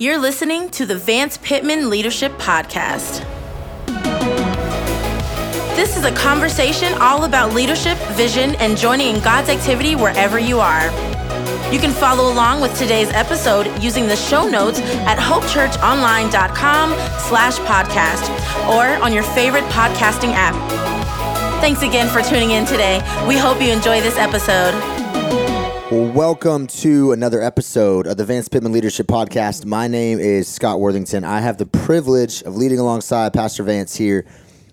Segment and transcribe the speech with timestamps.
[0.00, 3.22] You're listening to the Vance Pitman Leadership Podcast.
[5.76, 10.58] This is a conversation all about leadership, vision, and joining in God's activity wherever you
[10.58, 10.86] are.
[11.70, 16.90] You can follow along with today's episode using the show notes at hopechurchonline.com
[17.20, 18.26] slash podcast
[18.70, 20.54] or on your favorite podcasting app.
[21.60, 23.02] Thanks again for tuning in today.
[23.28, 24.72] We hope you enjoy this episode.
[25.90, 29.64] Well, welcome to another episode of the Vance Pitman Leadership Podcast.
[29.64, 31.24] My name is Scott Worthington.
[31.24, 34.24] I have the privilege of leading alongside Pastor Vance here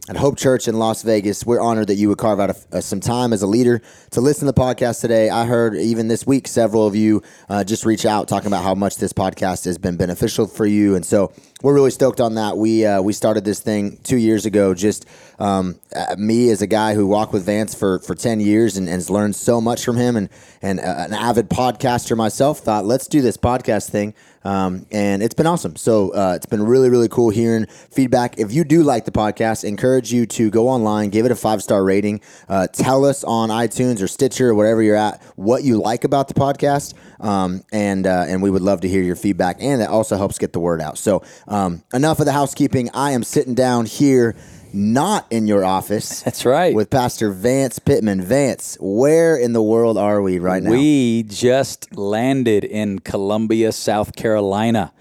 [0.10, 1.44] at Hope Church in Las Vegas.
[1.44, 4.46] We're honored that you would carve out a, some time as a leader to listen
[4.46, 5.32] to the podcast today.
[5.32, 8.76] I heard even this week several of you uh, just reach out talking about how
[8.76, 12.56] much this podcast has been beneficial for you, and so we're really stoked on that.
[12.58, 14.76] We uh, we started this thing two years ago.
[14.76, 15.06] Just
[15.40, 18.88] um, uh, me as a guy who walked with Vance for, for ten years and,
[18.88, 20.30] and has learned so much from him, and
[20.62, 22.60] and uh, an avid podcaster myself.
[22.60, 25.76] Thought let's do this podcast thing, um, and it's been awesome.
[25.78, 28.38] So uh, it's been really really cool hearing feedback.
[28.38, 31.64] If you do like the podcast, encourage you to go online, give it a five
[31.64, 35.82] star rating, uh, tell us on iTunes or Stitcher or wherever you're at what you
[35.82, 39.58] like about the podcast, um, and uh, and we would love to hear your feedback,
[39.60, 41.00] and that also helps get the word out.
[41.00, 41.24] So.
[41.48, 42.90] Um, enough of the housekeeping.
[42.94, 44.36] I am sitting down here,
[44.74, 46.22] not in your office.
[46.24, 46.76] That's right.
[46.76, 48.22] With Pastor Vance Pitman.
[48.22, 50.72] Vance, where in the world are we right now?
[50.72, 54.92] We just landed in Columbia, South Carolina.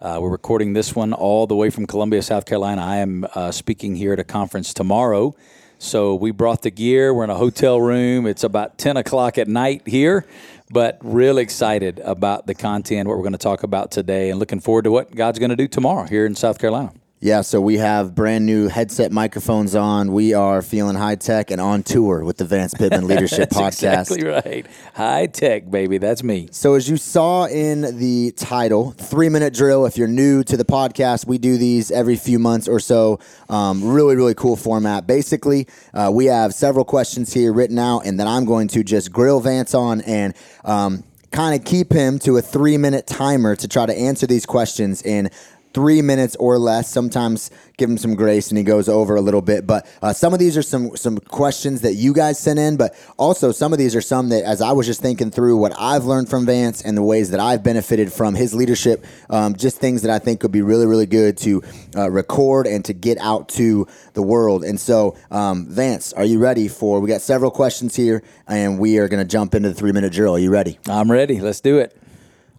[0.00, 2.82] Uh, we're recording this one all the way from Columbia, South Carolina.
[2.82, 5.36] I am uh, speaking here at a conference tomorrow.
[5.78, 7.14] So we brought the gear.
[7.14, 8.26] We're in a hotel room.
[8.26, 10.26] It's about 10 o'clock at night here
[10.72, 14.58] but real excited about the content, what we're going to talk about today, and looking
[14.58, 16.92] forward to what God's going to do tomorrow here in South Carolina.
[17.24, 20.12] Yeah, so we have brand new headset microphones on.
[20.12, 24.10] We are feeling high tech and on tour with the Vance Pitman Leadership Podcast.
[24.10, 24.66] Exactly right.
[24.92, 25.98] High tech, baby.
[25.98, 26.48] That's me.
[26.50, 29.86] So, as you saw in the title, three minute drill.
[29.86, 33.20] If you're new to the podcast, we do these every few months or so.
[33.48, 35.06] Um, really, really cool format.
[35.06, 39.12] Basically, uh, we have several questions here written out, and then I'm going to just
[39.12, 40.34] grill Vance on and.
[40.64, 44.44] Um, kind of keep him to a three minute timer to try to answer these
[44.44, 45.30] questions in
[45.74, 46.88] three minutes or less.
[46.88, 49.66] Sometimes give him some grace and he goes over a little bit.
[49.66, 52.94] But uh, some of these are some some questions that you guys sent in, but
[53.16, 56.04] also some of these are some that, as I was just thinking through what I've
[56.04, 60.02] learned from Vance and the ways that I've benefited from his leadership, um, just things
[60.02, 61.62] that I think could be really really good to
[61.96, 64.64] uh, record and to get out to the world.
[64.64, 67.00] And so, um, Vance, are you ready for?
[67.00, 70.12] We got several questions here, and we are going to jump into the three minute
[70.12, 70.36] drill.
[70.36, 70.78] Are you ready?
[70.88, 71.40] I'm ready.
[71.40, 71.96] Let's do it.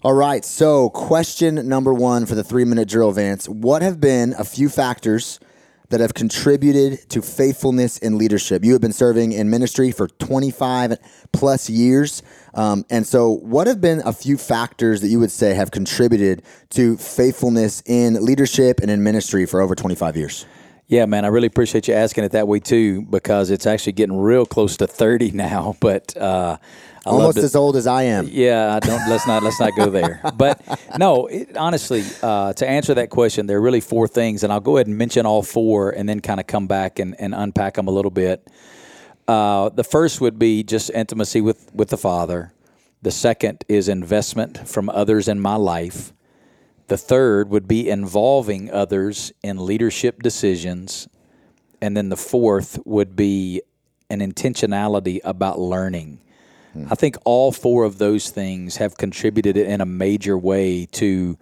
[0.03, 0.43] All right.
[0.43, 3.47] So, question number one for the three minute drill, Vance.
[3.47, 5.39] What have been a few factors
[5.91, 8.65] that have contributed to faithfulness in leadership?
[8.65, 10.97] You have been serving in ministry for 25
[11.31, 12.21] plus years.
[12.53, 16.43] Um, and so, what have been a few factors that you would say have contributed
[16.71, 20.45] to faithfulness in leadership and in ministry for over 25 years?
[20.87, 24.17] Yeah, man, I really appreciate you asking it that way too, because it's actually getting
[24.17, 25.77] real close to 30 now.
[25.79, 26.57] But, uh,
[27.05, 28.27] almost as old as I am.
[28.31, 30.21] Yeah, don't let's not let's not go there.
[30.37, 30.61] But
[30.97, 34.59] no, it, honestly, uh, to answer that question, there are really four things, and I'll
[34.59, 37.75] go ahead and mention all four, and then kind of come back and, and unpack
[37.75, 38.47] them a little bit.
[39.27, 42.53] Uh, the first would be just intimacy with with the Father.
[43.01, 46.13] The second is investment from others in my life.
[46.87, 51.07] The third would be involving others in leadership decisions.
[51.81, 53.61] And then the fourth would be
[54.09, 56.21] an intentionality about learning.
[56.73, 56.87] Hmm.
[56.89, 61.37] I think all four of those things have contributed in a major way to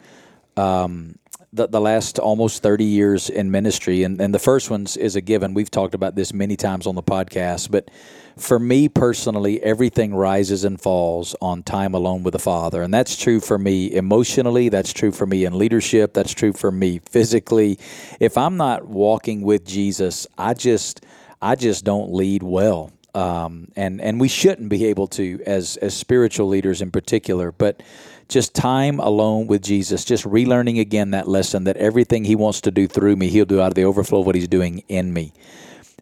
[0.58, 1.16] um,
[1.53, 4.03] the, the last almost 30 years in ministry.
[4.03, 5.53] And, and the first one's is a given.
[5.53, 7.72] We've talked about this many times on the podcast.
[7.72, 7.90] But
[8.38, 12.81] for me personally, everything rises and falls on time alone with the Father.
[12.81, 14.69] And that's true for me emotionally.
[14.69, 16.13] That's true for me in leadership.
[16.13, 17.78] That's true for me physically.
[18.19, 21.06] If I'm not walking with Jesus, I just.
[21.44, 25.94] I just don't lead well um, and and we shouldn't be able to as as
[25.95, 27.81] spiritual leaders in particular, but
[28.27, 32.71] just time alone with Jesus, just relearning again that lesson that everything He wants to
[32.71, 35.33] do through me, He'll do out of the overflow of what He's doing in me.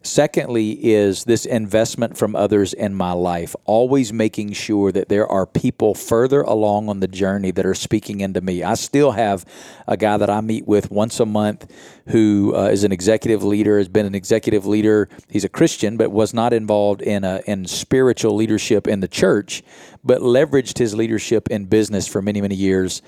[0.02, 5.46] Secondly, is this investment from others in my life, always making sure that there are
[5.46, 8.64] people further along on the journey that are speaking into me.
[8.64, 9.44] I still have
[9.88, 11.70] a guy that I meet with once a month
[12.08, 15.10] who uh, is an executive leader, has been an executive leader.
[15.28, 19.64] He's a Christian, but was not involved in, a, in spiritual leadership in the church,
[20.02, 23.02] but leveraged his leadership in business for many, many years.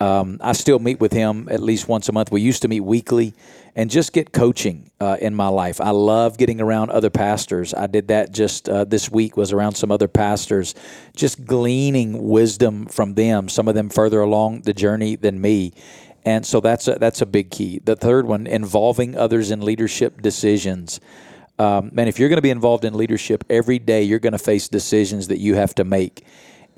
[0.00, 2.32] Um, I still meet with him at least once a month.
[2.32, 3.34] We used to meet weekly
[3.76, 5.78] and just get coaching uh, in my life.
[5.80, 7.74] I love getting around other pastors.
[7.74, 10.74] I did that just uh, this week was around some other pastors,
[11.14, 13.48] just gleaning wisdom from them.
[13.50, 15.72] Some of them further along the journey than me,
[16.24, 17.80] And so that's a, that's a big key.
[17.84, 21.00] The third one, involving others in leadership decisions.
[21.58, 24.38] Um, and if you're going to be involved in leadership every day, you're going to
[24.38, 26.24] face decisions that you have to make.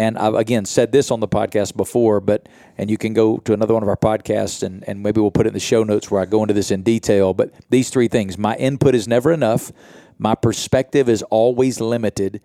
[0.02, 3.52] And I've again said this on the podcast before, but and you can go to
[3.52, 6.10] another one of our podcasts and, and maybe we'll put it in the show notes
[6.10, 7.34] where I go into this in detail.
[7.34, 9.70] But these three things my input is never enough,
[10.18, 12.40] my perspective is always limited,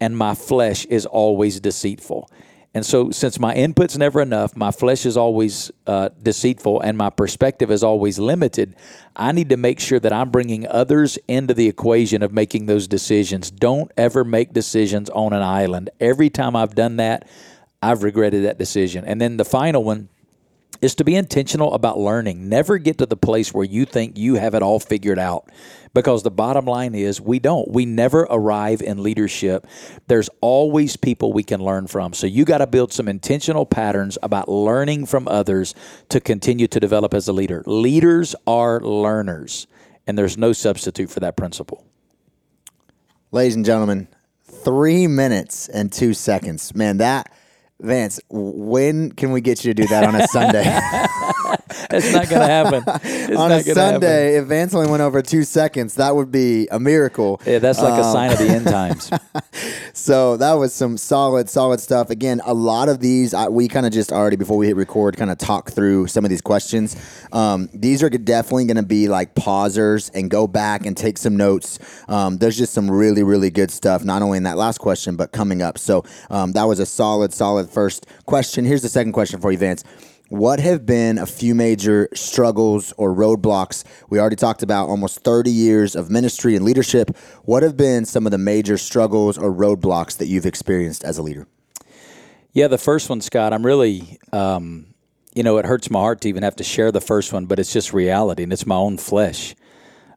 [0.00, 2.30] and my flesh is always deceitful.
[2.74, 7.10] And so, since my input's never enough, my flesh is always uh, deceitful, and my
[7.10, 8.74] perspective is always limited,
[9.14, 12.88] I need to make sure that I'm bringing others into the equation of making those
[12.88, 13.50] decisions.
[13.50, 15.90] Don't ever make decisions on an island.
[16.00, 17.28] Every time I've done that,
[17.82, 19.04] I've regretted that decision.
[19.04, 20.08] And then the final one
[20.80, 22.48] is to be intentional about learning.
[22.48, 25.48] Never get to the place where you think you have it all figured out
[25.94, 27.70] because the bottom line is we don't.
[27.70, 29.66] We never arrive in leadership.
[30.08, 32.14] There's always people we can learn from.
[32.14, 35.74] So you got to build some intentional patterns about learning from others
[36.08, 37.62] to continue to develop as a leader.
[37.66, 39.66] Leaders are learners,
[40.06, 41.84] and there's no substitute for that principle.
[43.30, 44.08] Ladies and gentlemen,
[44.42, 46.74] three minutes and two seconds.
[46.74, 47.32] Man, that
[47.82, 50.64] Vance, when can we get you to do that on a Sunday?
[51.90, 52.84] It's not going to happen.
[53.04, 56.78] It's on a Sunday, if Vance only went over two seconds, that would be a
[56.78, 57.40] miracle.
[57.46, 59.10] Yeah, that's like a Um, sign of the end times.
[59.94, 62.08] So that was some solid, solid stuff.
[62.08, 65.16] Again, a lot of these I, we kind of just already before we hit record,
[65.18, 66.96] kind of talk through some of these questions.
[67.30, 71.36] Um, these are definitely going to be like pausers and go back and take some
[71.36, 71.78] notes.
[72.08, 75.30] Um, there's just some really, really good stuff, not only in that last question but
[75.30, 75.78] coming up.
[75.78, 78.64] So um, that was a solid, solid first question.
[78.64, 79.84] Here's the second question for you, Vance.
[80.32, 83.84] What have been a few major struggles or roadblocks?
[84.08, 87.14] We already talked about almost 30 years of ministry and leadership.
[87.44, 91.22] What have been some of the major struggles or roadblocks that you've experienced as a
[91.22, 91.46] leader?
[92.54, 94.86] Yeah, the first one, Scott, I'm really, um,
[95.34, 97.58] you know, it hurts my heart to even have to share the first one, but
[97.58, 99.54] it's just reality and it's my own flesh.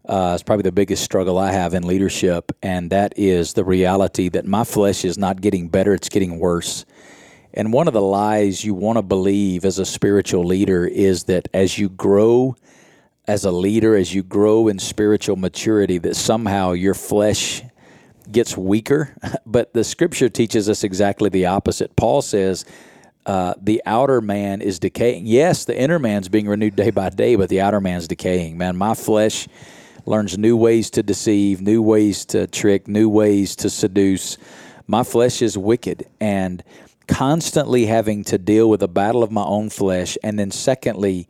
[0.08, 4.30] Uh, it's probably the biggest struggle I have in leadership, and that is the reality
[4.30, 6.86] that my flesh is not getting better, it's getting worse.
[7.56, 11.48] And one of the lies you want to believe as a spiritual leader is that
[11.54, 12.56] as you grow
[13.28, 17.64] as a leader, as you grow in spiritual maturity, that somehow your flesh
[18.32, 19.16] gets weaker.
[19.48, 21.96] But the scripture teaches us exactly the opposite.
[21.96, 22.66] Paul says,
[23.26, 25.26] uh, the outer man is decaying.
[25.26, 28.58] Yes, the inner man's being renewed day by day, but the outer man's decaying.
[28.58, 29.48] Man, my flesh
[30.06, 34.38] learns new ways to deceive, new ways to trick, new ways to seduce.
[34.88, 36.06] My flesh is wicked.
[36.20, 36.64] And
[37.08, 41.28] constantly having to deal with a battle of my own flesh, and then secondly,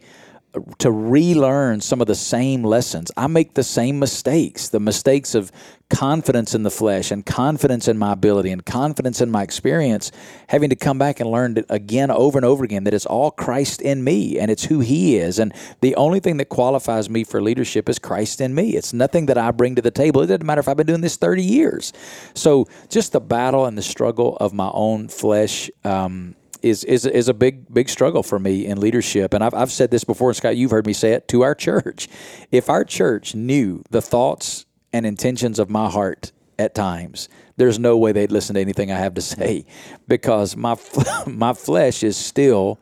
[0.80, 3.12] to relearn some of the same lessons.
[3.18, 5.52] I make the same mistakes, the mistakes of
[5.90, 10.12] confidence in the flesh and confidence in my ability and confidence in my experience,
[10.48, 13.32] having to come back and learn it again over and over again that it's all
[13.32, 15.38] Christ in me and it's who He is.
[15.38, 18.76] And the only thing that qualifies me for leadership is Christ in me.
[18.76, 20.22] It's nothing that I bring to the table.
[20.22, 21.94] It doesn't matter if I've been doing this 30 years.
[22.34, 25.70] So just the battle and the struggle of my own flesh.
[25.84, 29.34] Um, is is is a big big struggle for me in leadership.
[29.34, 31.54] And I've I've said this before, and Scott, you've heard me say it to our
[31.54, 32.10] church.
[32.52, 37.98] If our church knew the thoughts and intentions of my heart at times, there's no
[37.98, 39.66] way they'd listen to anything I have to say,
[40.08, 40.76] because my
[41.28, 42.80] my flesh is still.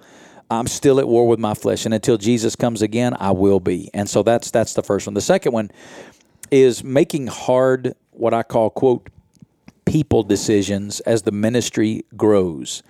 [0.52, 3.90] I'm still at war with my flesh, and until Jesus comes again, I will be.
[3.92, 5.16] And so that's that's the first one.
[5.16, 5.72] The second one
[6.52, 9.10] is making hard what I call quote
[9.86, 12.84] people decisions as the ministry grows.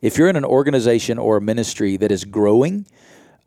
[0.00, 2.86] If you're in an organization or a ministry that is growing,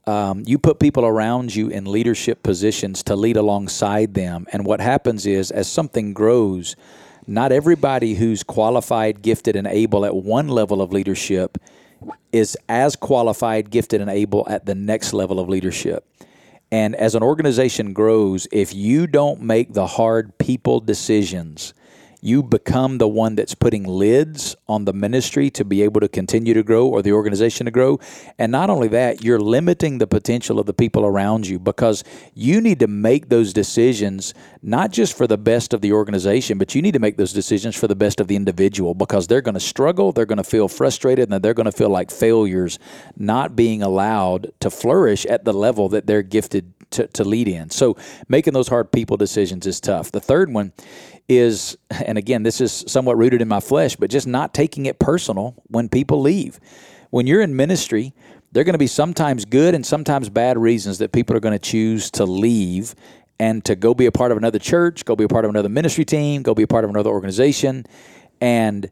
[0.05, 4.45] um, you put people around you in leadership positions to lead alongside them.
[4.51, 6.75] And what happens is, as something grows,
[7.25, 11.57] not everybody who's qualified, gifted, and able at one level of leadership
[12.31, 16.05] is as qualified, gifted, and able at the next level of leadership.
[16.71, 21.73] And as an organization grows, if you don't make the hard people decisions,
[22.23, 26.53] you become the one that's putting lids on the ministry to be able to continue
[26.53, 27.99] to grow or the organization to grow.
[28.39, 32.01] And not only that, you're limiting the potential of the people around you because
[32.33, 36.73] you need to make those decisions not just for the best of the organization, but
[36.73, 39.53] you need to make those decisions for the best of the individual because they're going
[39.53, 42.79] to struggle, they're going to feel frustrated, and they're going to feel like failures
[43.17, 47.69] not being allowed to flourish at the level that they're gifted to, to lead in.
[47.69, 47.97] So
[48.27, 50.11] making those hard people decisions is tough.
[50.11, 50.73] The third one
[51.27, 54.99] is, and again, this is somewhat rooted in my flesh, but just not taking it
[54.99, 56.59] personal when people leave.
[57.09, 58.13] When you're in ministry,
[58.51, 61.57] there are going to be sometimes good and sometimes bad reasons that people are going
[61.57, 62.95] to choose to leave
[63.39, 65.69] and to go be a part of another church, go be a part of another
[65.69, 67.85] ministry team, go be a part of another organization.
[68.39, 68.89] And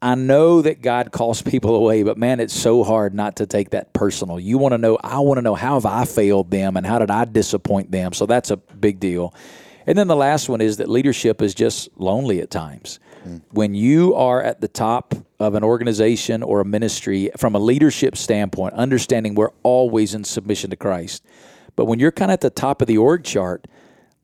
[0.00, 3.70] I know that God calls people away, but man, it's so hard not to take
[3.70, 4.38] that personal.
[4.38, 6.98] You want to know, I want to know how have I failed them and how
[6.98, 8.12] did I disappoint them?
[8.12, 9.34] So that's a big deal.
[9.86, 13.00] And then the last one is that leadership is just lonely at times.
[13.26, 13.40] Mm.
[13.52, 18.16] When you are at the top of an organization or a ministry, from a leadership
[18.16, 21.24] standpoint, understanding we're always in submission to Christ.
[21.74, 23.66] But when you're kind of at the top of the org chart,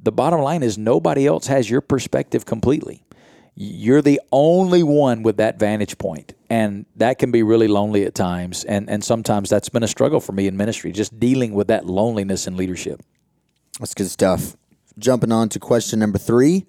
[0.02, 3.02] the bottom line is nobody else has your perspective completely.
[3.56, 8.14] You're the only one with that vantage point, and that can be really lonely at
[8.14, 8.64] times.
[8.64, 11.86] And and sometimes that's been a struggle for me in ministry, just dealing with that
[11.86, 13.00] loneliness in leadership.
[13.78, 14.56] That's good stuff.
[14.98, 16.66] Jumping on to question number three,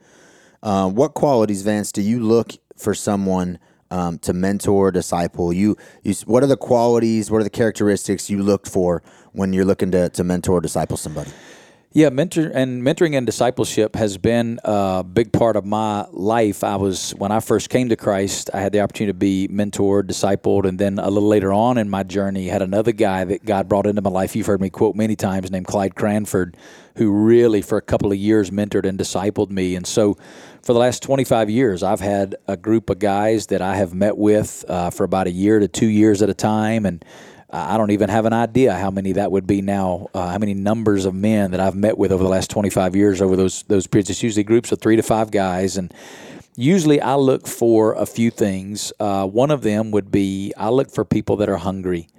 [0.61, 3.59] uh, what qualities, Vance, do you look for someone?
[3.91, 7.29] Um, to mentor, disciple, you, you, what are the qualities?
[7.29, 11.29] What are the characteristics you look for when you're looking to, to mentor, disciple somebody?
[11.95, 16.61] Yeah, mentor and mentoring and discipleship has been a big part of my life.
[16.61, 20.03] I was when I first came to Christ, I had the opportunity to be mentored,
[20.03, 23.69] discipled, and then a little later on in my journey, had another guy that God
[23.69, 24.35] brought into my life.
[24.35, 26.57] You've heard me quote many times, named Clyde Cranford,
[26.97, 29.77] who really for a couple of years mentored and discipled me.
[29.77, 30.17] And so,
[30.63, 34.17] for the last 25 years, I've had a group of guys that I have met
[34.17, 37.05] with uh, for about a year to two years at a time, and
[37.55, 40.09] I don't even have an idea how many that would be now.
[40.13, 43.21] Uh, how many numbers of men that I've met with over the last 25 years
[43.21, 44.09] over those those periods.
[44.09, 45.93] It's usually groups of three to five guys, and
[46.55, 48.91] usually I look for a few things.
[48.99, 52.09] Uh, one of them would be I look for people that are hungry.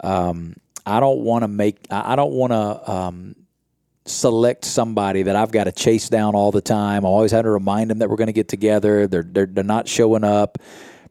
[0.00, 1.86] Um, I don't want to make.
[1.90, 2.90] I don't want to.
[2.90, 3.36] Um,
[4.04, 7.04] select somebody that I've got to chase down all the time.
[7.04, 9.06] I always have to remind them that we're going to get together.
[9.06, 10.58] They're, they're, they're not showing up.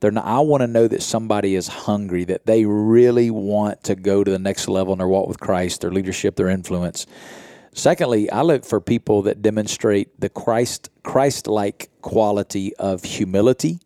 [0.02, 3.96] They're not, I want to know that somebody is hungry, that they really want to
[3.96, 7.06] go to the next level in their walk with Christ, their leadership, their influence.
[7.74, 13.80] Secondly, I look for people that demonstrate the Christ Christ-like quality of humility,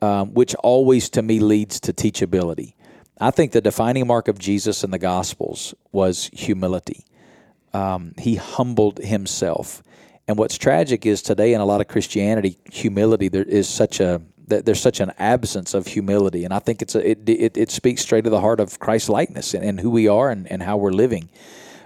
[0.00, 2.74] um, which always to me leads to teachability.
[3.20, 7.04] I think the defining mark of Jesus in the Gospels was humility.
[7.74, 9.82] Um, he humbled himself.
[10.28, 14.22] And what's tragic is today in a lot of Christianity, humility there is such a
[14.52, 17.70] that there's such an absence of humility, and I think it's a, it, it, it
[17.70, 20.62] speaks straight to the heart of Christ likeness and, and, who we are and, and
[20.62, 21.30] how we're living.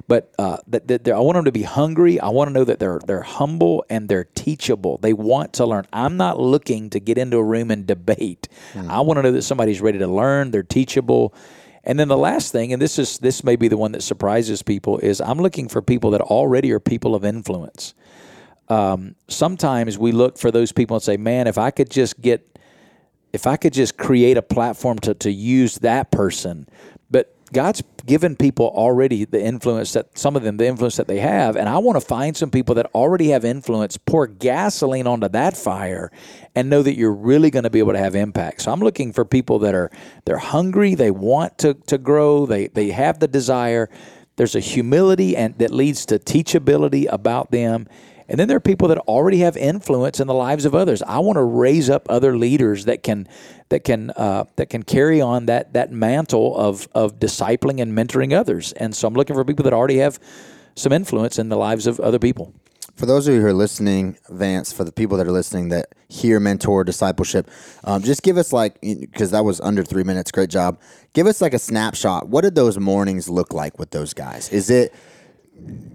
[0.09, 2.21] But uh, that, that I want them to be hungry.
[2.21, 4.99] I want to know that they're they're humble and they're teachable.
[4.99, 5.87] They want to learn.
[5.93, 8.49] I'm not looking to get into a room and debate.
[8.75, 8.89] Mm.
[8.89, 10.53] I want to know that somebody's ready to learn.
[10.53, 11.35] They're teachable.
[11.83, 14.63] And then the last thing, and this is this may be the one that surprises
[14.63, 17.95] people, is I'm looking for people that already are people of influence.
[18.69, 22.56] Um, sometimes we look for those people and say, "Man, if I could just get
[23.33, 26.67] if I could just create a platform to, to use that person.
[27.11, 31.21] But God's given people already the influence that some of them, the influence that they
[31.21, 31.57] have.
[31.57, 35.57] And I want to find some people that already have influence, pour gasoline onto that
[35.57, 36.11] fire,
[36.55, 38.63] and know that you're really going to be able to have impact.
[38.63, 39.91] So I'm looking for people that are
[40.25, 43.89] they're hungry, they want to, to grow, they, they have the desire.
[44.37, 47.89] There's a humility and that leads to teachability about them
[48.29, 51.03] and then there are people that already have influence in the lives of others.
[51.03, 53.29] I want to raise up other leaders that can
[53.69, 58.33] that can uh, that can carry on that that mantle of of discipling and mentoring
[58.33, 58.73] others.
[58.73, 60.19] And so I'm looking for people that already have
[60.75, 62.53] some influence in the lives of other people.
[62.97, 65.89] For those of you who are listening, Vance, for the people that are listening that
[66.09, 67.51] hear mentor discipleship,
[67.85, 70.31] um, just give us like because that was under three minutes.
[70.31, 70.81] Great job.
[71.13, 72.29] Give us like a snapshot.
[72.29, 74.49] What did those mornings look like with those guys?
[74.49, 74.95] Is it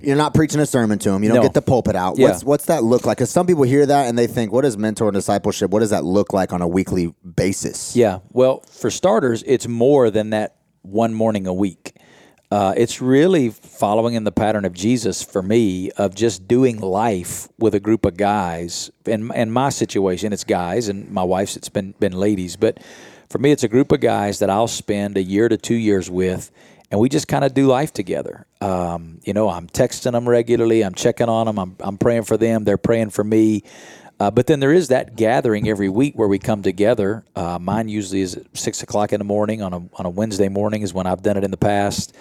[0.02, 1.24] you're not preaching a sermon to them.
[1.24, 1.44] You don't no.
[1.44, 2.18] get the pulpit out.
[2.18, 2.30] Yeah.
[2.30, 3.18] What's what's that look like?
[3.18, 5.72] Because some people hear that and they think, "What is mentor and discipleship?
[5.72, 8.20] What does that look like on a weekly basis?" Yeah.
[8.32, 11.96] Well, for starters, it's more than that one morning a week.
[12.52, 17.48] Uh, it's really following in the pattern of Jesus for me of just doing life
[17.58, 18.92] with a group of guys.
[19.06, 22.58] In, in my situation, it's guys, and my wife's it's been been ladies.
[22.58, 22.80] But
[23.30, 26.10] for me, it's a group of guys that I'll spend a year to two years
[26.10, 26.52] with
[26.92, 28.46] and we just kind of do life together.
[28.60, 30.84] Um, you know, I'm texting them regularly.
[30.84, 31.58] I'm checking on them.
[31.58, 32.66] I'm, I'm praying for them.
[32.66, 33.64] They're praying for me.
[34.20, 37.24] Uh, but then there is that gathering every week where we come together.
[37.36, 40.48] Uh, mine usually is at six o'clock in the morning on a on a Wednesday
[40.48, 42.16] morning is when I've done it in the past.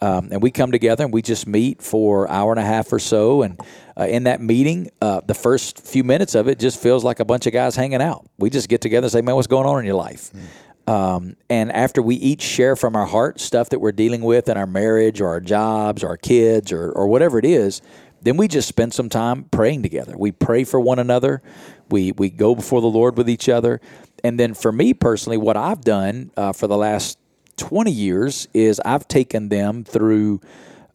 [0.00, 2.98] Um, and we come together and we just meet for hour and a half or
[2.98, 3.42] so.
[3.42, 3.58] And
[3.98, 7.24] uh, in that meeting, uh, the first few minutes of it just feels like a
[7.24, 8.28] bunch of guys hanging out.
[8.38, 10.40] We just get together and say, "Man, what's going on in your life?" Mm.
[10.86, 14.56] Um, and after we each share from our heart stuff that we're dealing with in
[14.56, 17.82] our marriage or our jobs or our kids or, or whatever it is,
[18.22, 20.16] then we just spend some time praying together.
[20.16, 21.42] We pray for one another.
[21.90, 23.80] We, we go before the Lord with each other.
[24.24, 27.18] And then for me personally, what I've done uh, for the last
[27.56, 30.40] 20 years is I've taken them through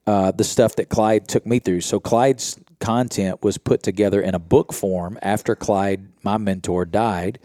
[0.07, 1.81] uh, the stuff that Clyde took me through.
[1.81, 7.39] So Clyde's content was put together in a book form after Clyde, my mentor, died.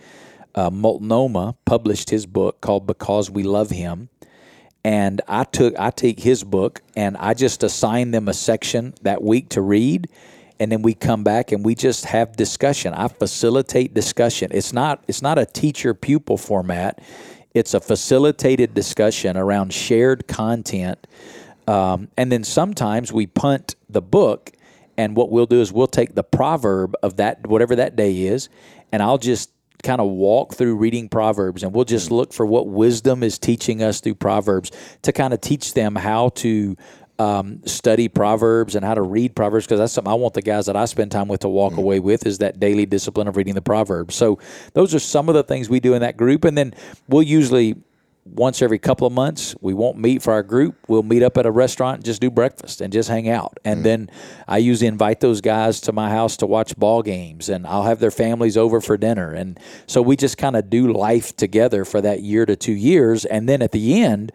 [0.57, 4.09] Uh, Multnomah published his book called Because We Love Him.
[4.83, 9.21] And I took I take his book and I just assign them a section that
[9.21, 10.09] week to read,
[10.61, 12.95] and then we come back and we just have discussion.
[12.95, 14.51] I facilitate discussion.
[14.53, 17.01] It's not it's not a teacher pupil format.
[17.53, 21.05] It's a facilitated discussion around shared content,
[21.67, 24.53] um, and then sometimes we punt the book.
[24.99, 28.49] And what we'll do is we'll take the proverb of that whatever that day is,
[28.93, 29.51] and I'll just
[29.83, 33.83] kind of walk through reading Proverbs and we'll just look for what wisdom is teaching
[33.83, 34.71] us through Proverbs
[35.03, 36.77] to kind of teach them how to
[37.19, 40.67] um, study Proverbs and how to read Proverbs because that's something I want the guys
[40.67, 41.79] that I spend time with to walk mm.
[41.79, 44.15] away with is that daily discipline of reading the Proverbs.
[44.15, 44.39] So
[44.75, 46.45] those are some of the things we do in that group.
[46.45, 46.75] And then
[47.09, 47.77] we'll usually
[48.27, 49.55] once every couple of months.
[49.61, 50.77] We won't meet for our group.
[50.89, 53.59] We'll meet up at a restaurant and just do breakfast and just hang out.
[53.65, 54.11] And mm then
[54.49, 58.01] I usually invite those guys to my house to watch ball games and I'll have
[58.01, 59.33] their families over for dinner.
[59.33, 63.25] And so we just kind of do life together for that year to two years.
[63.25, 64.33] And then at the end,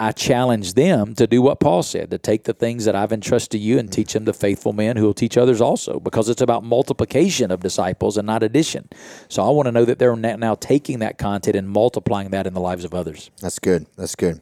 [0.00, 3.50] I challenge them to do what Paul said to take the things that I've entrusted
[3.52, 6.40] to you and teach them to faithful men who will teach others also, because it's
[6.40, 8.88] about multiplication of disciples and not addition.
[9.28, 12.54] So I want to know that they're now taking that content and multiplying that in
[12.54, 13.30] the lives of others.
[13.40, 13.86] That's good.
[13.96, 14.40] That's good.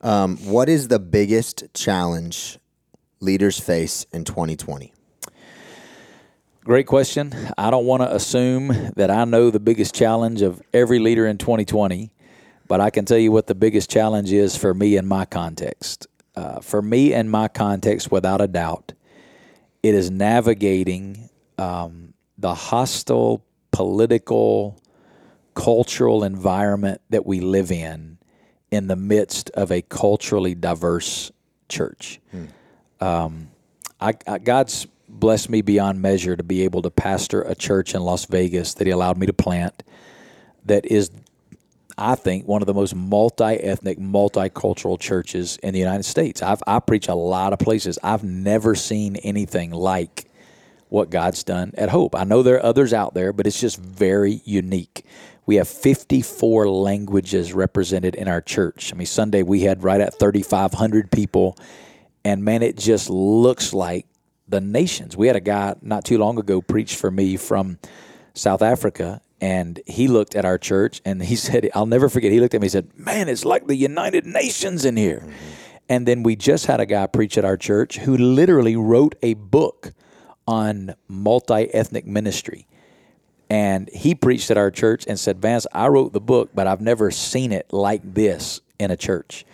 [0.00, 2.58] Um, what is the biggest challenge
[3.20, 4.92] leaders face in 2020?
[6.64, 7.32] Great question.
[7.56, 11.38] I don't want to assume that I know the biggest challenge of every leader in
[11.38, 12.10] 2020.
[12.68, 16.06] But I can tell you what the biggest challenge is for me in my context.
[16.34, 18.92] Uh, for me in my context, without a doubt,
[19.82, 24.80] it is navigating um, the hostile political,
[25.54, 28.18] cultural environment that we live in
[28.70, 31.30] in the midst of a culturally diverse
[31.68, 32.20] church.
[32.32, 32.44] Hmm.
[33.00, 33.48] Um,
[34.00, 38.02] I, I, God's blessed me beyond measure to be able to pastor a church in
[38.02, 39.82] Las Vegas that He allowed me to plant
[40.64, 41.10] that is
[41.98, 46.42] I think, one of the most multi ethnic, multicultural churches in the United States.
[46.42, 47.98] I've, I preach a lot of places.
[48.02, 50.30] I've never seen anything like
[50.88, 52.14] what God's done at Hope.
[52.14, 55.04] I know there are others out there, but it's just very unique.
[55.46, 58.92] We have 54 languages represented in our church.
[58.92, 61.56] I mean, Sunday we had right at 3,500 people,
[62.24, 64.06] and man, it just looks like
[64.48, 65.16] the nations.
[65.16, 67.78] We had a guy not too long ago preach for me from
[68.34, 72.32] South Africa, and he looked at our church and he said, I'll never forget.
[72.32, 75.20] He looked at me and said, Man, it's like the United Nations in here.
[75.20, 75.32] Mm-hmm.
[75.88, 79.34] And then we just had a guy preach at our church who literally wrote a
[79.34, 79.92] book
[80.46, 82.66] on multi ethnic ministry.
[83.48, 86.80] And he preached at our church and said, Vance, I wrote the book, but I've
[86.80, 89.44] never seen it like this in a church.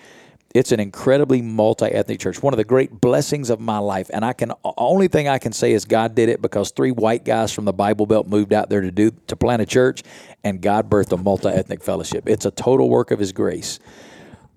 [0.54, 2.42] It's an incredibly multi-ethnic church.
[2.42, 5.52] One of the great blessings of my life, and I can only thing I can
[5.52, 8.68] say is God did it because three white guys from the Bible Belt moved out
[8.68, 10.02] there to do to plant a church,
[10.44, 12.28] and God birthed a multi-ethnic fellowship.
[12.28, 13.78] It's a total work of His grace.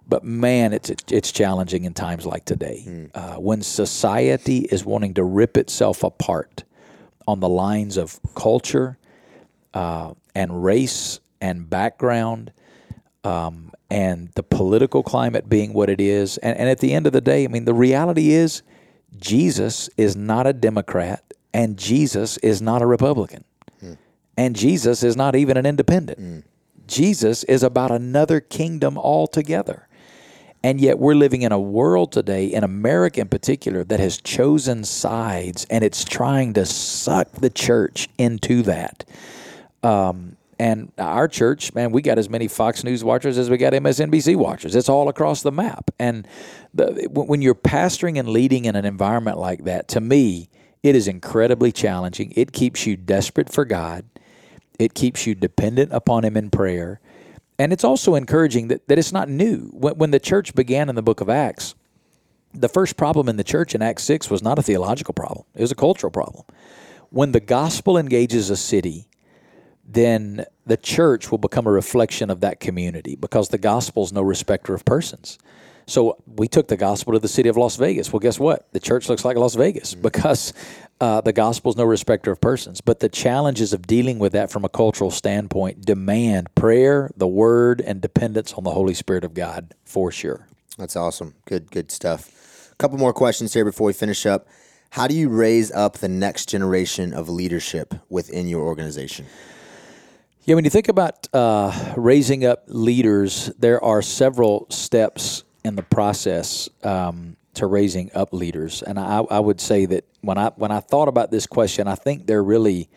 [0.07, 3.09] But man, it's it's challenging in times like today, mm.
[3.15, 6.63] uh, when society is wanting to rip itself apart
[7.27, 8.97] on the lines of culture
[9.73, 12.51] uh, and race and background.
[13.25, 16.37] Um, and the political climate being what it is.
[16.37, 18.63] And, and at the end of the day, I mean, the reality is
[19.17, 23.43] Jesus is not a Democrat and Jesus is not a Republican.
[23.81, 23.97] Mm.
[24.37, 26.19] And Jesus is not even an independent.
[26.19, 26.43] Mm.
[26.87, 29.87] Jesus is about another kingdom altogether.
[30.63, 34.83] And yet, we're living in a world today, in America in particular, that has chosen
[34.83, 39.05] sides and it's trying to suck the church into that.
[39.83, 43.73] Um, and our church, man, we got as many Fox News watchers as we got
[43.73, 44.75] MSNBC watchers.
[44.75, 45.91] It's all across the map.
[45.99, 46.27] And
[46.73, 50.49] the, when you're pastoring and leading in an environment like that, to me,
[50.81, 52.31] it is incredibly challenging.
[52.35, 54.05] It keeps you desperate for God,
[54.79, 56.99] it keeps you dependent upon Him in prayer.
[57.57, 59.69] And it's also encouraging that, that it's not new.
[59.71, 61.73] When, when the church began in the book of Acts,
[62.53, 65.61] the first problem in the church in Acts 6 was not a theological problem, it
[65.61, 66.45] was a cultural problem.
[67.09, 69.07] When the gospel engages a city,
[69.85, 74.21] then the church will become a reflection of that community because the gospel is no
[74.21, 75.37] respecter of persons.
[75.87, 78.11] So we took the gospel to the city of Las Vegas.
[78.11, 78.71] Well, guess what?
[78.73, 80.01] The church looks like Las Vegas mm-hmm.
[80.01, 80.53] because
[80.99, 82.81] uh, the gospel is no respecter of persons.
[82.81, 87.81] But the challenges of dealing with that from a cultural standpoint demand prayer, the word,
[87.81, 90.47] and dependence on the Holy Spirit of God for sure.
[90.77, 91.35] That's awesome.
[91.45, 92.71] Good, good stuff.
[92.71, 94.47] A couple more questions here before we finish up.
[94.91, 99.25] How do you raise up the next generation of leadership within your organization?
[100.45, 105.81] Yeah, when you think about uh, raising up leaders, there are several steps in the
[105.81, 110.69] process um, to raising up leaders, and I, I, would say that when I when
[110.69, 112.91] I thought about this question, I think there are really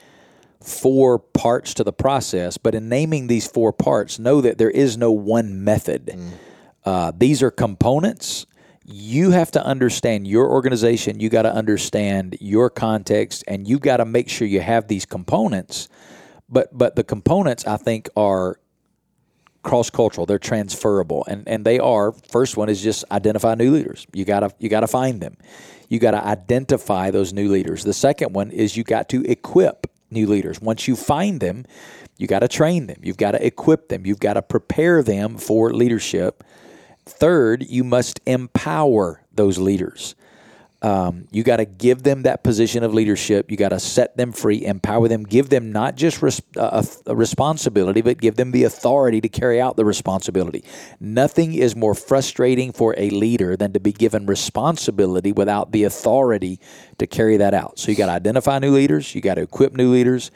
[0.62, 4.98] four parts to the process, but in naming these four parts, know that there is
[4.98, 6.14] no one method.
[6.84, 8.44] Uh, these are components.
[8.84, 11.18] You have to understand your organization.
[11.18, 15.06] You got to understand your context, and you got to make sure you have these
[15.06, 15.88] components.
[16.48, 18.58] But but the components I think are
[19.62, 20.26] cross cultural.
[20.26, 22.12] They're transferable, and and they are.
[22.12, 24.06] First one is just identify new leaders.
[24.12, 25.36] You gotta you gotta find them.
[25.88, 27.82] You got to identify those new leaders.
[27.82, 30.60] The second one is you got to equip new leaders.
[30.60, 31.64] Once you find them,
[32.18, 32.98] you got to train them.
[33.02, 34.04] You've got to equip them.
[34.04, 36.44] You've got to prepare them for leadership.
[37.06, 40.14] Third, you must empower those leaders.
[40.80, 43.50] Um, you got to give them that position of leadership.
[43.50, 47.16] You got to set them free, empower them, give them not just res- uh, a
[47.16, 50.62] responsibility, but give them the authority to carry out the responsibility.
[51.00, 56.60] Nothing is more frustrating for a leader than to be given responsibility without the authority
[56.98, 57.80] to carry that out.
[57.80, 60.30] So you got to identify new leaders, you got to equip new leaders,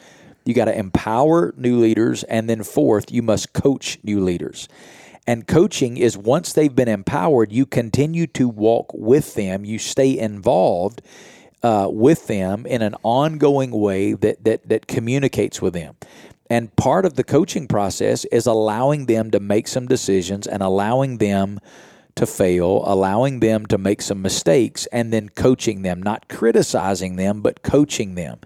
[0.44, 4.68] you got to empower new leaders, and then fourth, you must coach new leaders.
[5.26, 10.18] And coaching is once they've been empowered, you continue to walk with them, you stay
[10.18, 11.00] involved
[11.62, 15.96] uh, with them in an ongoing way that, that, that communicates with them.
[16.50, 21.18] And part of the coaching process is allowing them to make some decisions and allowing
[21.18, 21.60] them
[22.16, 27.40] to fail, allowing them to make some mistakes, and then coaching them, not criticizing them,
[27.40, 28.38] but coaching them.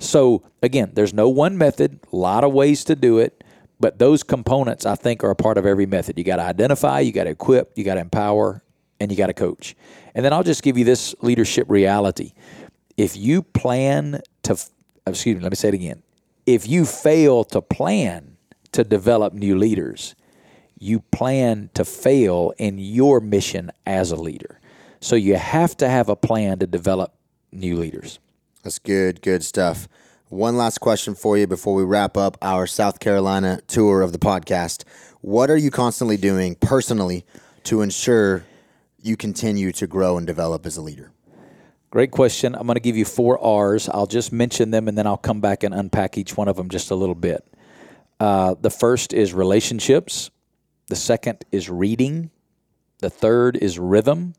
[0.00, 3.43] So, again, there's no one method, a lot of ways to do it.
[3.84, 6.16] But those components, I think, are a part of every method.
[6.16, 8.62] You got to identify, you got to equip, you got to empower,
[8.98, 9.76] and you got to coach.
[10.14, 12.32] And then I'll just give you this leadership reality.
[12.96, 16.02] If you plan to, uh, excuse me, let me say it again.
[16.46, 18.38] If you fail to plan
[18.72, 20.14] to develop new leaders,
[20.78, 24.60] you plan to fail in your mission as a leader.
[25.00, 27.12] So you have to have a plan to develop
[27.52, 28.18] new leaders.
[28.62, 29.88] That's good, good stuff.
[30.30, 34.18] One last question for you before we wrap up our South Carolina tour of the
[34.18, 34.82] podcast.
[35.20, 37.26] What are you constantly doing personally
[37.64, 38.44] to ensure
[39.02, 41.12] you continue to grow and develop as a leader?
[41.90, 42.54] Great question.
[42.54, 43.86] I'm going to give you four R's.
[43.90, 46.70] I'll just mention them and then I'll come back and unpack each one of them
[46.70, 47.46] just a little bit.
[48.18, 50.30] Uh, the first is relationships,
[50.88, 52.30] the second is reading,
[53.00, 54.32] the third is rhythm,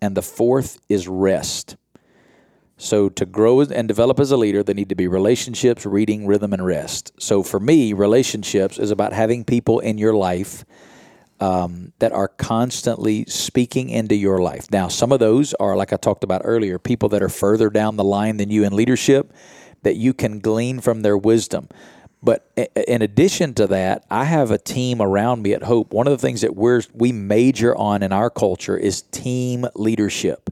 [0.00, 1.76] and the fourth is rest.
[2.82, 6.52] So, to grow and develop as a leader, there need to be relationships, reading, rhythm,
[6.52, 7.12] and rest.
[7.16, 10.64] So, for me, relationships is about having people in your life
[11.38, 14.68] um, that are constantly speaking into your life.
[14.72, 17.94] Now, some of those are, like I talked about earlier, people that are further down
[17.94, 19.32] the line than you in leadership
[19.82, 21.68] that you can glean from their wisdom.
[22.20, 25.92] But in addition to that, I have a team around me at Hope.
[25.92, 30.50] One of the things that we're we major on in our culture is team leadership.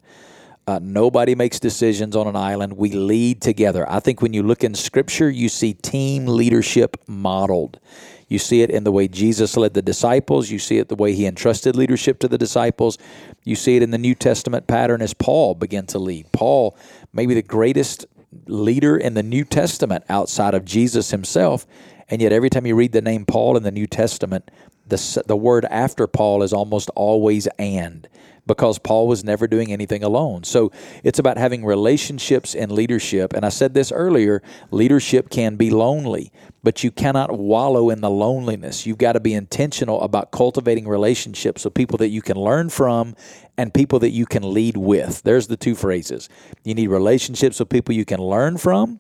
[0.67, 2.77] Uh, nobody makes decisions on an island.
[2.77, 3.91] We lead together.
[3.91, 7.81] I think when you look in Scripture, you see team leadership modeled.
[8.29, 10.51] You see it in the way Jesus led the disciples.
[10.51, 12.97] You see it the way he entrusted leadership to the disciples.
[13.43, 16.31] You see it in the New Testament pattern as Paul began to lead.
[16.31, 16.77] Paul,
[17.13, 18.07] maybe the greatest
[18.47, 21.67] leader in the New Testament outside of Jesus himself.
[22.09, 24.51] And yet, every time you read the name Paul in the New Testament,
[24.87, 28.09] the, the word after Paul is almost always and
[28.51, 30.43] because Paul was never doing anything alone.
[30.43, 30.73] So
[31.05, 33.33] it's about having relationships and leadership.
[33.33, 36.33] And I said this earlier leadership can be lonely,
[36.65, 38.87] but you cannot wallow in the loneliness.
[38.87, 43.15] You've got to be intentional about cultivating relationships with people that you can learn from
[43.57, 45.23] and people that you can lead with.
[45.23, 46.29] There's the two phrases.
[46.65, 48.99] You need relationships with people you can learn from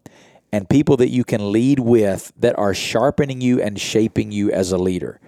[0.53, 4.71] and people that you can lead with that are sharpening you and shaping you as
[4.71, 5.21] a leader.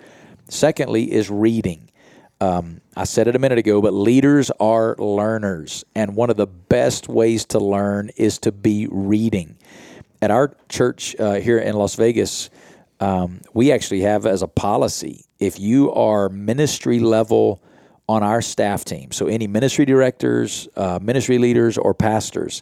[0.49, 1.91] Secondly, is reading.
[2.43, 5.85] Um, I said it a minute ago, but leaders are learners.
[5.95, 9.57] And one of the best ways to learn is to be reading.
[10.21, 12.51] At our church uh, here in Las Vegas,
[12.99, 17.63] um, we actually have as a policy if you are ministry level
[18.09, 22.61] on our staff team, so any ministry directors, uh, ministry leaders, or pastors,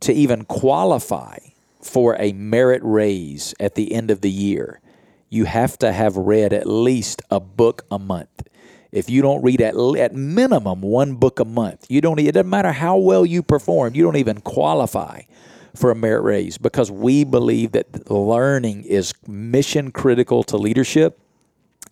[0.00, 1.38] to even qualify
[1.80, 4.80] for a merit raise at the end of the year,
[5.28, 8.42] you have to have read at least a book a month
[8.92, 12.18] if you don't read at at minimum one book a month, you don't.
[12.18, 13.94] It doesn't matter how well you perform.
[13.94, 15.22] You don't even qualify
[15.74, 21.20] for a merit raise because we believe that learning is mission critical to leadership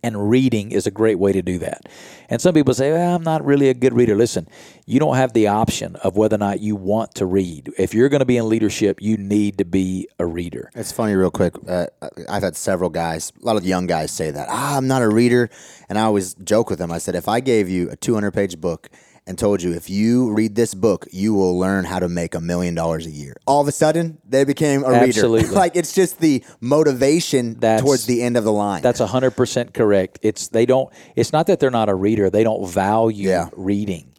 [0.06, 1.88] and reading is a great way to do that.
[2.28, 4.14] And some people say, well, I'm not really a good reader.
[4.14, 4.46] Listen,
[4.86, 7.72] you don't have the option of whether or not you want to read.
[7.76, 10.70] If you're going to be in leadership, you need to be a reader.
[10.76, 11.54] It's funny, real quick.
[11.68, 11.86] Uh,
[12.28, 14.46] I've had several guys, a lot of young guys say that.
[14.48, 15.50] Ah, I'm not a reader.
[15.88, 16.92] And I always joke with them.
[16.92, 18.88] I said, if I gave you a 200 page book
[19.28, 22.40] and told you if you read this book, you will learn how to make a
[22.40, 23.34] million dollars a year.
[23.44, 25.40] All of a sudden, they became a Absolutely.
[25.42, 25.52] reader.
[25.52, 28.82] like it's just the motivation That's- towards the end of the line.
[28.82, 30.20] That's hundred percent correct.
[30.22, 30.92] It's they don't.
[31.16, 32.30] It's not that they're not a reader.
[32.30, 33.48] They don't value Yeah.
[33.56, 34.12] reading,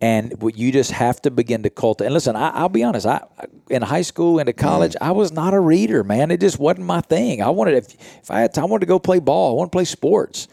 [0.00, 2.06] and what you just have to begin to cultivate.
[2.06, 3.06] And listen, I, I'll be honest.
[3.06, 3.22] I
[3.70, 5.06] in high school into college, Mm.
[5.08, 6.04] I was not a reader.
[6.04, 7.42] Man, it just wasn't my thing.
[7.42, 9.52] I wanted if if I had time, I wanted to go play ball.
[9.52, 10.48] I want to play sports.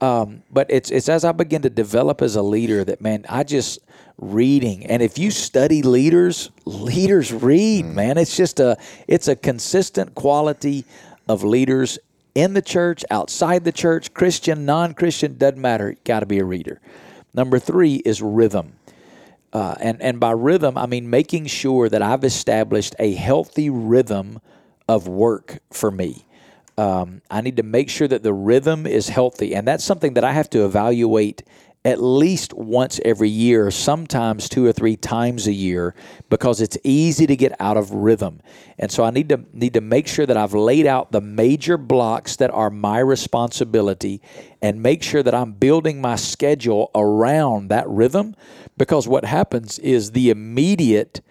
[0.00, 3.42] Um, but it's it's as I begin to develop as a leader that man, I
[3.42, 3.80] just
[4.18, 4.86] reading.
[4.86, 8.18] And if you study leaders, leaders read, man.
[8.18, 10.84] It's just a it's a consistent quality
[11.28, 11.98] of leaders
[12.34, 15.96] in the church, outside the church, Christian, non-Christian, doesn't matter.
[16.04, 16.80] Got to be a reader.
[17.34, 18.74] Number three is rhythm.
[19.52, 24.40] Uh, and and by rhythm, I mean making sure that I've established a healthy rhythm
[24.88, 26.24] of work for me.
[26.78, 30.22] Um, I need to make sure that the rhythm is healthy, and that's something that
[30.22, 31.42] I have to evaluate
[31.84, 35.94] at least once every year, sometimes two or three times a year,
[36.28, 38.40] because it's easy to get out of rhythm.
[38.78, 41.76] And so I need to need to make sure that I've laid out the major
[41.78, 44.20] blocks that are my responsibility,
[44.62, 48.36] and make sure that I'm building my schedule around that rhythm.
[48.76, 51.22] Because what happens is the immediate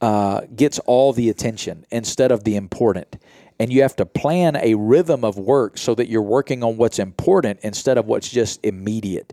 [0.00, 3.16] uh, gets all the attention instead of the important.
[3.58, 6.98] And you have to plan a rhythm of work so that you're working on what's
[6.98, 9.32] important instead of what's just immediate.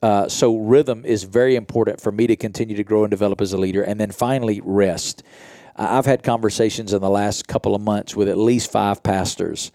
[0.00, 3.52] Uh, so, rhythm is very important for me to continue to grow and develop as
[3.52, 3.82] a leader.
[3.82, 5.22] And then finally, rest.
[5.76, 9.72] I've had conversations in the last couple of months with at least five pastors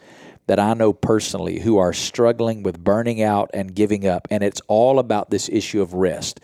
[0.48, 4.28] that I know personally who are struggling with burning out and giving up.
[4.32, 6.40] And it's all about this issue of rest.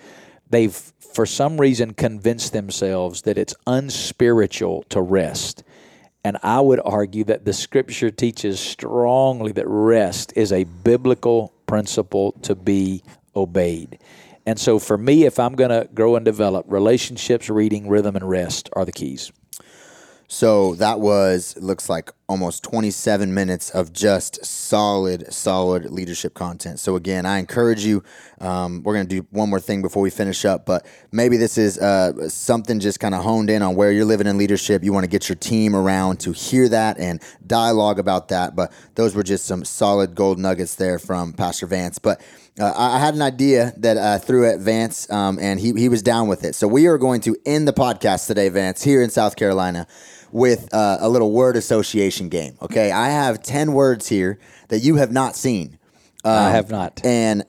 [0.50, 5.64] They've, for some reason, convinced themselves that it's unspiritual to rest.
[6.26, 12.32] And I would argue that the scripture teaches strongly that rest is a biblical principle
[12.42, 13.04] to be
[13.36, 14.00] obeyed.
[14.44, 18.28] And so for me, if I'm going to grow and develop, relationships, reading, rhythm, and
[18.28, 19.32] rest are the keys.
[20.28, 26.80] So that was looks like almost 27 minutes of just solid, solid leadership content.
[26.80, 28.04] So again, I encourage you.
[28.42, 31.78] Um, we're gonna do one more thing before we finish up, but maybe this is
[31.78, 34.84] uh, something just kind of honed in on where you're living in leadership.
[34.84, 38.56] You want to get your team around to hear that and dialogue about that.
[38.56, 42.00] But those were just some solid gold nuggets there from Pastor Vance.
[42.00, 42.22] But
[42.60, 46.02] uh, I had an idea that I threw at Vance, um, and he, he was
[46.02, 46.56] down with it.
[46.56, 49.88] So we are going to end the podcast today, Vance, here in South Carolina,
[50.36, 52.58] with uh, a little word association game.
[52.62, 55.80] Okay, I have ten words here that you have not seen,
[56.26, 57.00] I have not.
[57.06, 57.46] and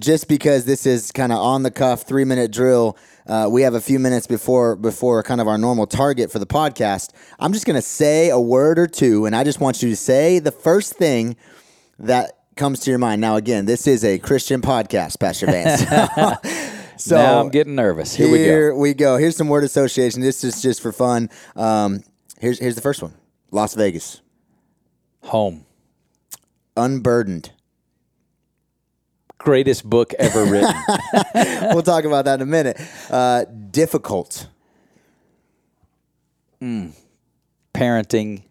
[0.00, 2.98] just because this is kind of on the cuff, three minute drill.
[3.28, 6.46] Uh, we have a few minutes before before kind of our normal target for the
[6.46, 7.12] podcast.
[7.38, 9.96] I'm just going to say a word or two, and I just want you to
[9.96, 11.36] say the first thing
[12.00, 13.20] that comes to your mind.
[13.20, 15.82] Now, again, this is a Christian podcast, Pastor Vance.
[16.96, 18.14] so now I'm getting nervous.
[18.16, 18.80] Here, here we go.
[18.80, 19.16] we go.
[19.16, 20.22] Here's some word association.
[20.22, 21.30] This is just for fun.
[21.54, 22.02] Um,
[22.40, 23.14] here's here's the first one.
[23.50, 24.20] Las Vegas.
[25.22, 25.64] Home.
[26.76, 27.52] Unburdened.
[29.38, 30.74] Greatest book ever written.
[31.72, 32.80] we'll talk about that in a minute.
[33.10, 34.48] Uh, difficult.
[37.74, 38.42] Parenting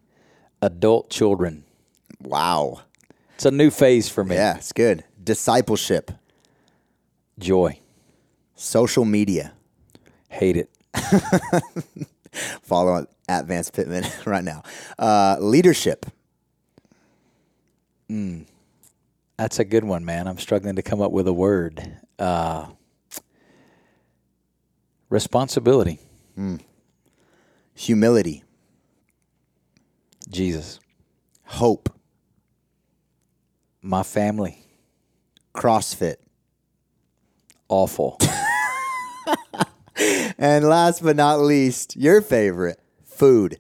[0.61, 1.63] adult children.
[2.21, 2.81] Wow.
[3.35, 4.35] It's a new phase for me.
[4.35, 5.03] Yeah, it's good.
[5.21, 6.11] Discipleship.
[7.37, 7.79] Joy.
[8.55, 9.53] Social media.
[10.29, 10.69] Hate it.
[12.61, 14.63] Follow at Vance Pitman right now.
[14.97, 16.05] Uh, leadership.
[19.37, 20.27] That's a good one, man.
[20.27, 21.97] I'm struggling to come up with a word.
[22.17, 22.67] Uh,
[25.09, 25.99] responsibility.
[27.75, 28.43] Humility.
[30.29, 30.79] Jesus.
[31.45, 31.89] Hope.
[33.81, 34.63] My family.
[35.53, 36.15] CrossFit.
[37.67, 38.19] Awful.
[40.37, 42.79] And last but not least, your favorite,
[43.15, 43.59] food.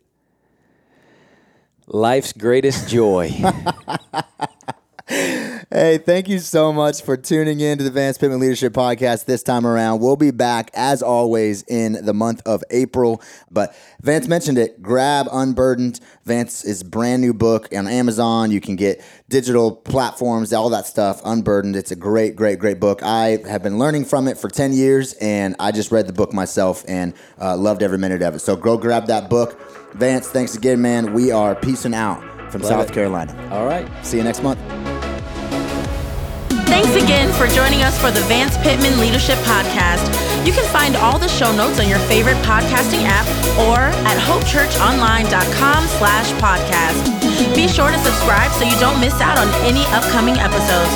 [1.87, 3.31] Life's greatest joy.
[5.71, 9.41] Hey, thank you so much for tuning in to the Vance Pitman Leadership Podcast this
[9.41, 9.99] time around.
[9.99, 13.19] We'll be back as always in the month of April.
[13.49, 14.83] But Vance mentioned it.
[14.83, 15.99] Grab Unburdened.
[16.23, 18.51] Vance's brand new book on Amazon.
[18.51, 21.19] You can get digital platforms, all that stuff.
[21.25, 21.75] Unburdened.
[21.75, 23.01] It's a great, great, great book.
[23.01, 26.31] I have been learning from it for 10 years, and I just read the book
[26.31, 28.39] myself and uh, loved every minute of it.
[28.39, 29.59] So go grab that book.
[29.95, 31.13] Vance, thanks again, man.
[31.13, 32.93] We are peacing out from Love South it.
[32.93, 33.49] Carolina.
[33.51, 33.89] All right.
[34.05, 34.59] See you next month.
[36.65, 40.05] Thanks again for joining us for the Vance Pitman Leadership Podcast.
[40.45, 43.25] You can find all the show notes on your favorite podcasting app
[43.57, 47.55] or at hopechurchonline.com slash podcast.
[47.55, 50.93] Be sure to subscribe so you don't miss out on any upcoming episodes.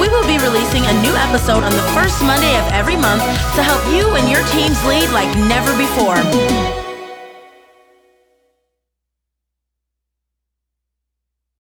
[0.00, 3.22] We will be releasing a new episode on the first Monday of every month
[3.56, 6.83] to help you and your teams lead like never before.